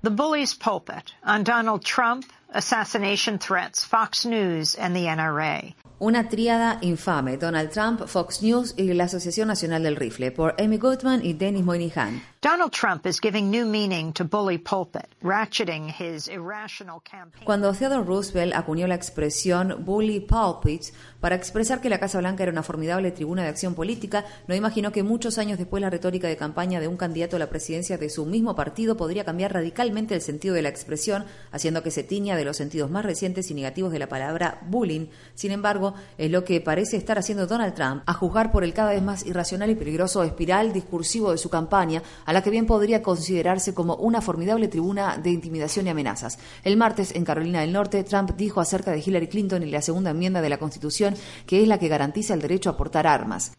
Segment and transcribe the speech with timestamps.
[0.00, 5.74] The Bully's Pulpit on Donald Trump, assassination threats, Fox News, and the NRA.
[6.00, 10.78] Una tríada infame, Donald Trump, Fox News y la Asociación Nacional del Rifle, por Amy
[10.78, 12.22] Goodman y Dennis Moynihan.
[12.40, 17.44] Donald Trump is giving new meaning to bully pulpit, ratcheting his irrational campaign.
[17.44, 22.52] Cuando Theodore Roosevelt acuñó la expresión bully pulpit para expresar que la Casa Blanca era
[22.52, 26.36] una formidable tribuna de acción política, no imaginó que muchos años después la retórica de
[26.36, 30.20] campaña de un candidato a la presidencia de su mismo partido podría cambiar radicalmente el
[30.20, 33.92] sentido de la expresión, haciendo que se tiña de los sentidos más recientes y negativos
[33.92, 35.08] de la palabra bullying.
[35.34, 38.92] Sin embargo, es lo que parece estar haciendo Donald Trump, a juzgar por el cada
[38.92, 43.02] vez más irracional y peligroso espiral discursivo de su campaña, a la que bien podría
[43.02, 46.38] considerarse como una formidable tribuna de intimidación y amenazas.
[46.64, 50.10] El martes, en Carolina del Norte, Trump dijo acerca de Hillary Clinton y la segunda
[50.10, 51.14] enmienda de la Constitución
[51.46, 53.52] que es la que garantiza el derecho a portar armas.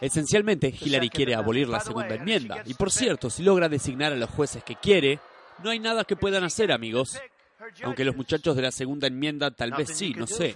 [0.00, 2.62] Esencialmente, Hillary quiere abolir la segunda enmienda.
[2.64, 5.18] Y por cierto, si logra designar a los jueces que quiere,
[5.62, 7.20] no hay nada que puedan hacer, amigos.
[7.82, 10.54] Aunque los muchachos de la segunda enmienda tal vez sí, no sé.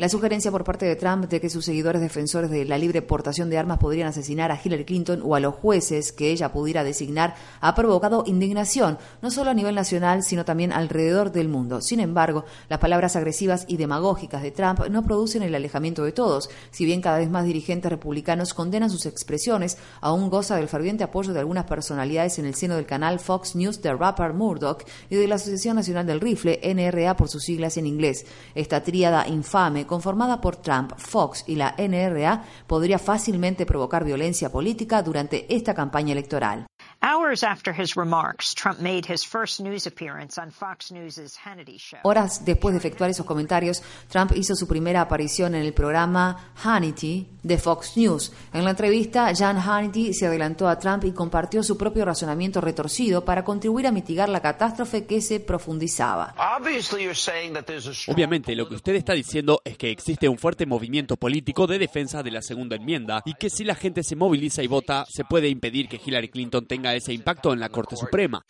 [0.00, 3.48] La sugerencia por parte de Trump de que sus seguidores defensores de la libre portación
[3.48, 7.36] de armas podrían asesinar a Hillary Clinton o a los jueces que ella pudiera designar
[7.60, 11.80] ha provocado indignación, no solo a nivel nacional, sino también alrededor del mundo.
[11.80, 16.50] Sin embargo, las palabras agresivas y demagógicas de Trump no producen el alejamiento de todos.
[16.72, 21.32] Si bien cada vez más dirigentes republicanos condenan sus expresiones, aún goza del ferviente apoyo
[21.32, 25.28] de algunas personalidades en el seno del canal Fox News de rapper Murdoch y de
[25.28, 28.24] la Asociación Nacional del Rifle, NRA, por sus siglas en inglés.
[28.54, 35.02] Esta tríada infame, conformada por Trump, Fox y la NRA, podría fácilmente provocar violencia política
[35.02, 36.66] durante esta campaña electoral.
[42.02, 47.26] Horas después de efectuar esos comentarios, Trump hizo su primera aparición en el programa Hannity
[47.42, 48.32] de Fox News.
[48.52, 53.24] En la entrevista, Jan Hannity se adelantó a Trump y compartió su propio razonamiento retorcido
[53.24, 56.34] para contribuir a mitigar la catástrofe que se profundizaba.
[58.08, 62.22] Obviamente, lo que usted está diciendo es que existe un fuerte movimiento político de defensa
[62.22, 65.48] de la segunda enmienda y que si la gente se moviliza y vota, se puede
[65.48, 68.42] impedir que Hillary Clinton tenga ese impacto en la Corte Suprema.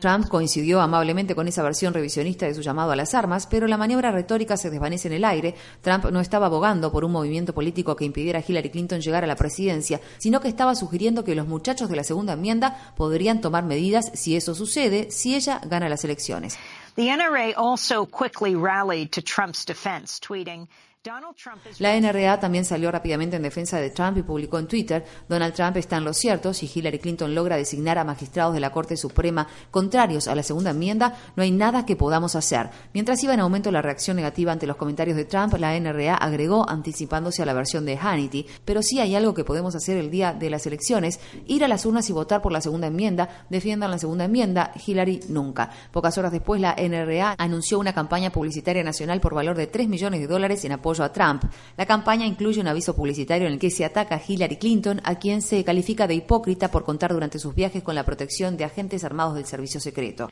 [0.00, 3.76] Trump coincidió amablemente con esa versión revisionista de su llamado a las armas, pero la
[3.76, 5.54] maniobra retórica se desvanece en el aire.
[5.80, 9.26] Trump no estaba abogando por un movimiento político que impidiera a Hillary Clinton llegar a
[9.26, 13.64] la presidencia, sino que estaba sugiriendo que los muchachos de la segunda enmienda podrían tomar
[13.64, 16.58] medidas si eso sucede, si ella gana las elecciones.
[16.96, 20.66] The NRA also quickly rallied to Trump's defense, tweeting,
[21.78, 25.76] la NRA también salió rápidamente en defensa de Trump y publicó en Twitter, Donald Trump
[25.76, 29.46] está en lo cierto, si Hillary Clinton logra designar a magistrados de la Corte Suprema
[29.70, 32.70] contrarios a la segunda enmienda, no hay nada que podamos hacer.
[32.92, 36.68] Mientras iba en aumento la reacción negativa ante los comentarios de Trump, la NRA agregó,
[36.68, 40.32] anticipándose a la versión de Hannity, pero sí hay algo que podemos hacer el día
[40.32, 43.98] de las elecciones, ir a las urnas y votar por la segunda enmienda, defiendan la
[43.98, 45.70] segunda enmienda, Hillary nunca.
[45.92, 50.20] Pocas horas después, la NRA anunció una campaña publicitaria nacional por valor de 3 millones
[50.20, 51.44] de dólares en apoyo a Trump.
[51.76, 55.16] La campaña incluye un aviso publicitario en el que se ataca a Hillary Clinton, a
[55.16, 59.04] quien se califica de hipócrita por contar durante sus viajes con la protección de agentes
[59.04, 60.30] armados del servicio secreto.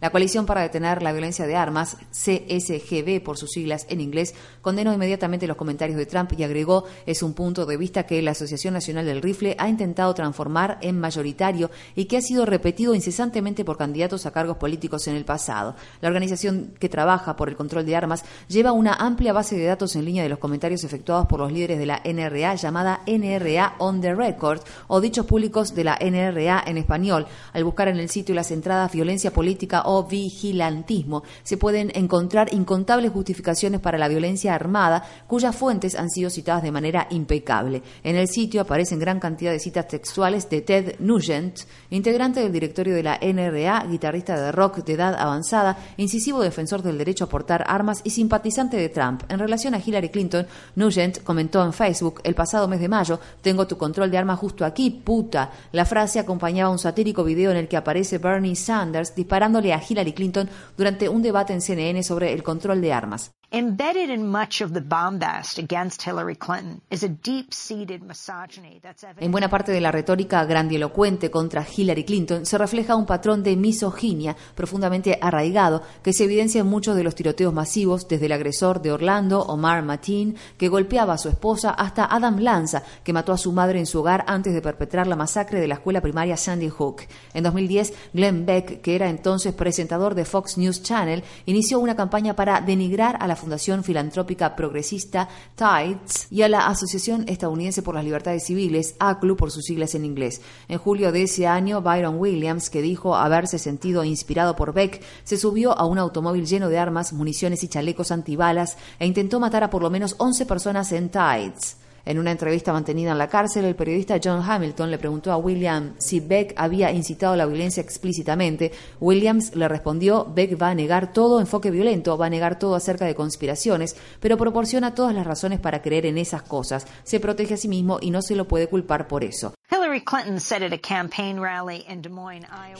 [0.00, 4.92] La coalición para detener la violencia de armas, CSGB por sus siglas en inglés, condenó
[4.92, 8.74] inmediatamente los comentarios de Trump y agregó es un punto de vista que la Asociación
[8.74, 13.78] Nacional del Rifle ha intentado transformar en mayoritario y que ha sido repetido incesantemente por
[13.78, 15.74] candidatos a cargos políticos en el pasado.
[16.00, 19.96] La organización que trabaja por el control de armas lleva una amplia base de datos
[19.96, 24.00] en línea de los comentarios efectuados por los líderes de la NRA llamada NRA On
[24.00, 24.60] the Record
[24.94, 27.26] o dichos públicos de la NRA en español.
[27.54, 33.10] Al buscar en el sitio las entradas violencia política o vigilantismo, se pueden encontrar incontables
[33.10, 37.82] justificaciones para la violencia armada, cuyas fuentes han sido citadas de manera impecable.
[38.04, 42.94] En el sitio aparecen gran cantidad de citas textuales de Ted Nugent, integrante del directorio
[42.94, 47.64] de la NRA, guitarrista de rock de edad avanzada, incisivo defensor del derecho a portar
[47.66, 49.22] armas y simpatizante de Trump.
[49.30, 50.46] En relación a Hillary Clinton,
[50.76, 54.66] Nugent comentó en Facebook el pasado mes de mayo, tengo tu control de armas justo
[54.66, 55.50] aquí, puta.
[55.72, 60.12] La frase acompañaba un satírico video en el que aparece Bernie Sanders disparándole a Hillary
[60.12, 63.32] Clinton durante un debate en CNN sobre el control de armas.
[63.54, 69.30] Embedded in much of the bombast against Hillary Clinton is a deep-seated misogyny that's En
[69.30, 74.34] buena parte de la retórica grandilocuente contra Hillary Clinton se refleja un patrón de misoginia
[74.54, 78.90] profundamente arraigado que se evidencia en muchos de los tiroteos masivos, desde el agresor de
[78.90, 83.52] Orlando, Omar Mateen, que golpeaba a su esposa, hasta Adam Lanza, que mató a su
[83.52, 87.02] madre en su hogar antes de perpetrar la masacre de la escuela primaria Sandy Hook.
[87.34, 92.34] En 2010, Glenn Beck, que era entonces presentador de Fox News Channel, inició una campaña
[92.34, 98.04] para denigrar a la Fundación Filantrópica Progresista Tides y a la Asociación Estadounidense por las
[98.04, 100.40] Libertades Civiles, ACLU por sus siglas en inglés.
[100.68, 105.36] En julio de ese año, Byron Williams, que dijo haberse sentido inspirado por Beck, se
[105.36, 109.70] subió a un automóvil lleno de armas, municiones y chalecos antibalas e intentó matar a
[109.70, 111.81] por lo menos 11 personas en Tides.
[112.04, 115.94] En una entrevista mantenida en la cárcel, el periodista John Hamilton le preguntó a William
[115.98, 118.72] si Beck había incitado la violencia explícitamente.
[119.00, 123.04] Williams le respondió, Beck va a negar todo enfoque violento, va a negar todo acerca
[123.04, 126.88] de conspiraciones, pero proporciona todas las razones para creer en esas cosas.
[127.04, 129.54] Se protege a sí mismo y no se lo puede culpar por eso.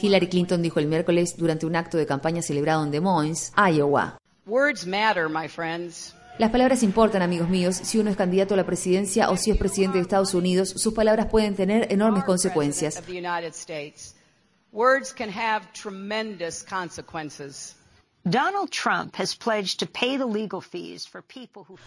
[0.00, 4.18] Hillary Clinton dijo el miércoles durante un acto de campaña celebrado en Des Moines, Iowa.
[4.46, 6.12] Words matter, my friends.
[6.38, 7.76] Las palabras importan, amigos míos.
[7.76, 10.94] Si uno es candidato a la presidencia o si es presidente de Estados Unidos, sus
[10.94, 13.02] palabras pueden tener enormes consecuencias.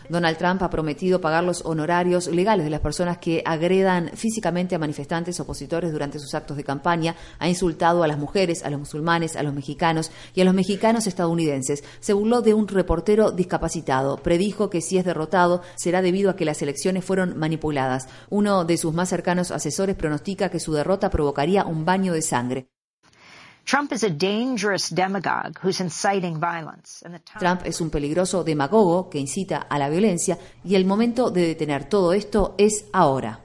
[0.09, 4.79] Donald Trump ha prometido pagar los honorarios legales de las personas que agredan físicamente a
[4.79, 7.15] manifestantes opositores durante sus actos de campaña.
[7.39, 11.07] Ha insultado a las mujeres, a los musulmanes, a los mexicanos y a los mexicanos
[11.07, 11.85] estadounidenses.
[12.01, 14.17] Se burló de un reportero discapacitado.
[14.17, 18.09] Predijo que si es derrotado será debido a que las elecciones fueron manipuladas.
[18.29, 22.74] Uno de sus más cercanos asesores pronostica que su derrota provocaría un baño de sangre.
[27.39, 31.89] Trump es un peligroso demagogo que incita a la violencia y el momento de detener
[31.89, 33.44] todo esto es ahora.